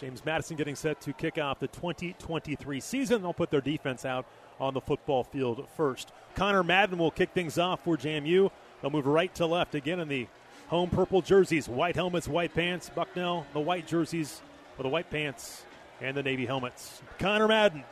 [0.00, 3.20] James Madison getting set to kick off the 2023 season.
[3.20, 4.24] They'll put their defense out
[4.58, 6.12] on the football field first.
[6.34, 8.50] Connor Madden will kick things off for JMU.
[8.80, 10.26] They'll move right to left again in the
[10.68, 12.88] home purple jerseys, white helmets, white pants.
[12.88, 14.40] Bucknell, the white jerseys
[14.78, 15.64] with the white pants
[16.00, 17.02] and the navy helmets.
[17.18, 17.84] Connor Madden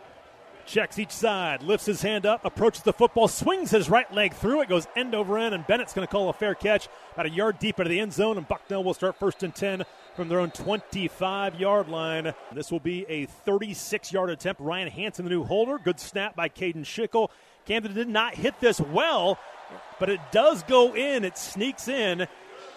[0.69, 4.61] checks each side, lifts his hand up, approaches the football, swings his right leg through
[4.61, 7.31] it, goes end over end, and Bennett's going to call a fair catch about a
[7.31, 9.85] yard deep into the end zone, and Bucknell will start first and 10
[10.15, 12.35] from their own 25 yard line.
[12.53, 14.61] This will be a 36 yard attempt.
[14.61, 15.79] Ryan Hanson, the new holder.
[15.79, 17.29] Good snap by Caden Schickel.
[17.65, 19.39] Camden did not hit this well,
[19.99, 21.25] but it does go in.
[21.25, 22.27] It sneaks in.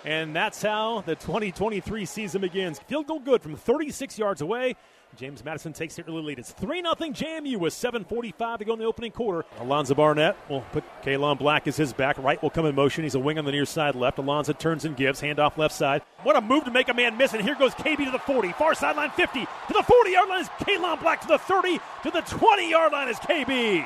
[0.03, 2.79] And that's how the 2023 season begins.
[2.79, 4.75] Field goal good from 36 yards away.
[5.17, 6.39] James Madison takes the early lead.
[6.39, 9.45] It's 3 0 JMU with 7.45 to go in the opening quarter.
[9.59, 12.17] Alonzo Barnett will put Kaelon Black as his back.
[12.17, 13.03] Right will come in motion.
[13.03, 14.19] He's a wing on the near side left.
[14.19, 15.21] Alonzo turns and gives.
[15.21, 16.01] Handoff left side.
[16.23, 17.33] What a move to make a man miss.
[17.33, 18.53] And here goes KB to the 40.
[18.53, 19.41] Far sideline 50.
[19.41, 21.21] To the 40 yard line is Kaelon Black.
[21.21, 21.79] To the 30.
[22.03, 23.85] To the 20 yard line is KB.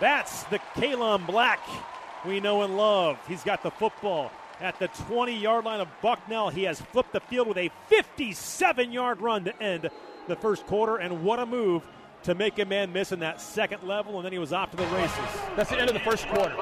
[0.00, 1.58] That's the Kaelon Black
[2.24, 3.18] we know and love.
[3.26, 4.30] He's got the football
[4.60, 6.50] at the 20 yard line of Bucknell.
[6.50, 9.88] He has flipped the field with a 57 yard run to end
[10.26, 11.82] the first quarter, and what a move
[12.24, 14.76] to make a man miss in that second level, and then he was off to
[14.76, 15.16] the races.
[15.56, 16.54] That's the end of the first quarter.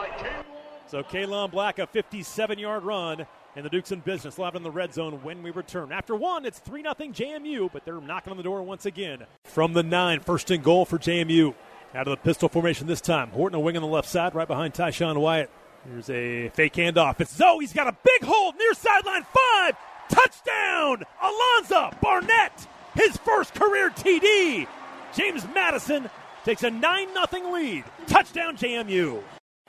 [0.87, 4.39] So Kaelon Black, a 57 yard run, and the Dukes in business.
[4.39, 5.91] Live in the red zone when we return.
[5.91, 9.25] After one, it's 3 0 JMU, but they're knocking on the door once again.
[9.45, 11.55] From the nine, first and goal for JMU.
[11.95, 13.31] Out of the pistol formation this time.
[13.31, 15.51] Horton a wing on the left side, right behind Tyshawn Wyatt.
[15.89, 17.21] Here's a fake handoff.
[17.21, 17.61] It's Zoe.
[17.61, 19.77] He's got a big hold near sideline five.
[20.09, 21.05] Touchdown!
[21.23, 24.67] Alonzo Barnett, his first career TD.
[25.15, 26.11] James Madison
[26.45, 27.85] takes a 9 0 lead.
[28.07, 29.23] Touchdown, JMU.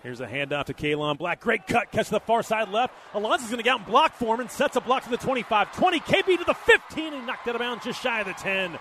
[0.03, 1.39] Here's a handoff to Kaelon Black.
[1.39, 1.91] Great cut.
[1.91, 2.93] Catch to the far side left.
[3.13, 5.17] Alonzo's going to get out and block for him and sets a block to the
[5.17, 5.75] 25.
[5.75, 5.99] 20.
[5.99, 8.77] KB to the 15 and knocked out of bounds just shy of the 10.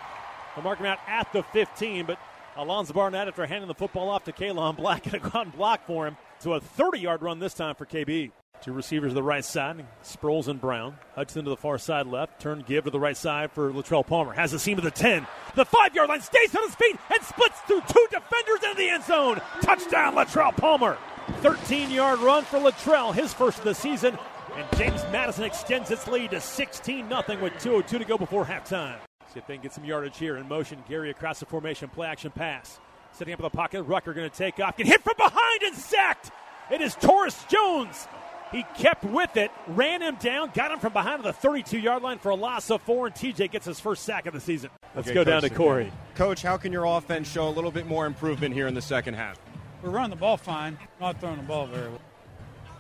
[0.55, 2.19] They'll mark him out at the 15, but
[2.57, 6.17] Alonzo Barnett, after handing the football off to Kaelon Black, to go block for him.
[6.41, 8.31] To a 30 yard run this time for KB.
[8.63, 10.97] Two receivers to the right side, Sproles and Brown.
[11.15, 12.41] Hudson to the far side left.
[12.41, 14.33] Turn give to the right side for Latrele Palmer.
[14.33, 15.27] Has the seam of the 10.
[15.55, 18.89] The five yard line stays on his feet and splits through two defenders into the
[18.89, 19.41] end zone.
[19.61, 20.97] Touchdown, Latrele Palmer.
[21.43, 24.19] 13 yard run for Latrele, his first of the season.
[24.57, 28.97] And James Madison extends its lead to 16 0 with 2.02 to go before halftime.
[29.37, 30.83] See if they can get some yardage here in motion.
[30.89, 32.81] Gary across the formation, play action pass.
[33.13, 34.79] Setting up in the pocket, Rucker going to take off.
[34.79, 36.31] Get hit from behind and sacked.
[36.71, 38.09] It is Taurus Jones.
[38.51, 42.19] He kept with it, ran him down, got him from behind the 32 yard line
[42.19, 44.71] for a loss of four, and TJ gets his first sack of the season.
[44.95, 45.93] Let's Okay, go Coach, down to Corey.
[46.15, 49.15] Coach, how can your offense show a little bit more improvement here in the second
[49.15, 49.39] half?
[49.83, 52.01] We're running the ball fine, not throwing the ball very well.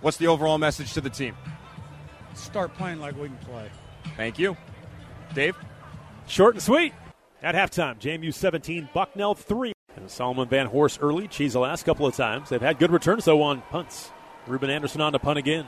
[0.00, 1.37] What's the overall message to the team?
[2.33, 3.69] Start playing like we can play.
[4.17, 4.56] Thank you.
[5.34, 5.55] Dave?
[6.26, 6.92] Short and sweet.
[7.42, 9.72] At halftime, JMU 17, Bucknell 3.
[9.97, 12.48] And Solomon Van Horst early, cheese the last couple of times.
[12.48, 14.10] They've had good returns, though, on punts.
[14.47, 15.66] Ruben Anderson on to punt again.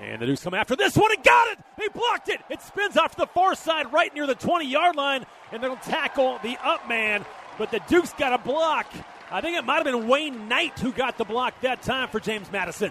[0.00, 1.58] And the Dukes come after this one and got it!
[1.78, 2.40] They blocked it!
[2.50, 5.76] It spins off to the far side right near the 20 yard line, and they'll
[5.76, 7.24] tackle the up man.
[7.58, 8.86] But the Dukes got a block.
[9.30, 12.20] I think it might have been Wayne Knight who got the block that time for
[12.20, 12.90] James Madison.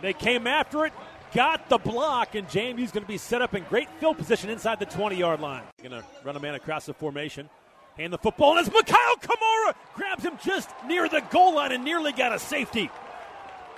[0.00, 0.92] They came after it,
[1.34, 4.78] got the block, and JMU's going to be set up in great field position inside
[4.78, 5.62] the 20 yard line.
[5.82, 7.48] Going to run a man across the formation.
[7.96, 11.84] Hand the football, and it's Mikail Kamara grabs him just near the goal line and
[11.84, 12.90] nearly got a safety.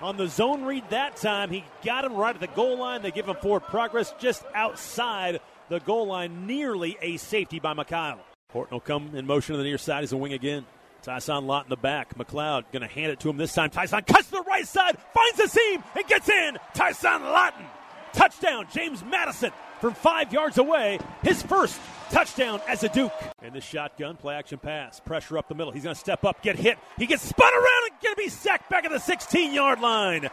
[0.03, 3.03] On the zone read that time, he got him right at the goal line.
[3.03, 8.19] They give him forward progress just outside the goal line, nearly a safety by Mikail.
[8.53, 10.67] Horton will come in motion to the near side as a wing again.
[11.03, 12.17] Tyson Lawton in the back.
[12.17, 13.71] McCloud going to hand it to him this time.
[13.71, 16.59] Tyson cuts to the right side, finds the seam, and gets in.
[16.75, 17.65] Tyson Lawton.
[18.13, 20.99] Touchdown, James Madison from five yards away.
[21.23, 21.81] His first
[22.11, 23.13] touchdown as a Duke.
[23.43, 25.01] And the shotgun play action pass.
[25.01, 25.73] Pressure up the middle.
[25.73, 26.79] He's going to step up, get hit.
[26.99, 30.29] He gets spun around and going to be sacked back at the 16 yard line.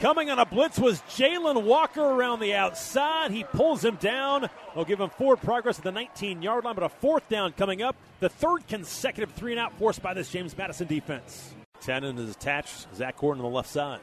[0.00, 3.30] Coming on a blitz was Jalen Walker around the outside.
[3.30, 4.50] He pulls him down.
[4.74, 7.80] They'll give him forward progress at the 19 yard line, but a fourth down coming
[7.80, 7.94] up.
[8.18, 11.54] The third consecutive three and out forced by this James Madison defense.
[11.80, 12.88] Tannen is attached.
[12.94, 14.00] Zach Gordon on the left side.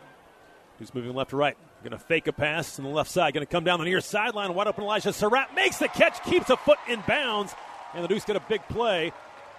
[0.79, 1.57] He's moving left to right.
[1.83, 3.33] Going to fake a pass on the left side.
[3.33, 4.53] Going to come down the near sideline.
[4.53, 7.53] Wide open Elijah Sarratt makes the catch, keeps a foot in bounds.
[7.93, 9.11] And the Dukes get a big play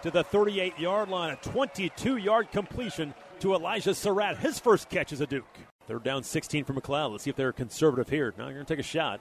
[0.03, 1.33] to the 38 yard line.
[1.33, 4.39] A 22 yard completion to Elijah Sarratt.
[4.39, 5.45] His first catch as a Duke.
[5.89, 7.13] Third down 16 for McCloud.
[7.13, 8.33] Let's see if they're conservative here.
[8.39, 9.21] Now you're going to take a shot.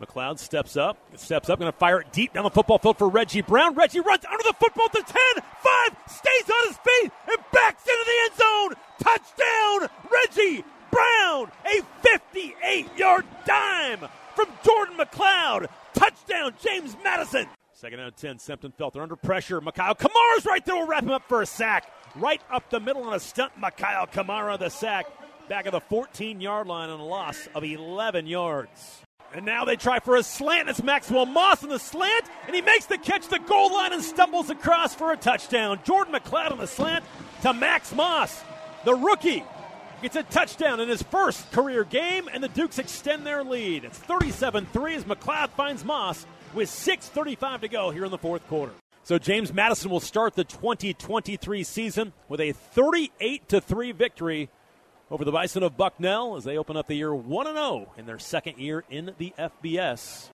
[0.00, 3.08] McCloud steps up, steps up, going to fire it deep down the football field for
[3.08, 3.74] Reggie Brown.
[3.74, 8.04] Reggie runs under the football to 10, 5, stays on his feet, and backs into
[8.04, 8.74] the end zone.
[9.00, 14.00] Touchdown, Reggie Brown, a 58 yard dime
[14.34, 15.68] from Jordan McCloud.
[15.94, 17.46] Touchdown, James Madison.
[17.72, 19.60] Second out of 10, Sempton felt they're under pressure.
[19.60, 21.90] Mikail Kamara's right there We'll wrap him up for a sack.
[22.14, 25.06] Right up the middle on a stunt, Mikail Kamara the sack.
[25.48, 29.02] Back of the 14 yard line on a loss of 11 yards.
[29.32, 30.68] And now they try for a slant.
[30.68, 34.02] It's Maxwell Moss on the slant, and he makes the catch the goal line and
[34.02, 35.78] stumbles across for a touchdown.
[35.84, 37.04] Jordan McCloud on the slant
[37.42, 38.42] to Max Moss.
[38.84, 39.44] The rookie
[40.02, 43.84] gets a touchdown in his first career game, and the Dukes extend their lead.
[43.84, 48.46] It's 37 3 as McCloud finds Moss with 6.35 to go here in the fourth
[48.48, 48.72] quarter.
[49.04, 54.50] So James Madison will start the 2023 season with a 38 3 victory
[55.10, 58.18] over the Bison of Bucknell as they open up the year 1 0 in their
[58.18, 60.30] second year in the FBS.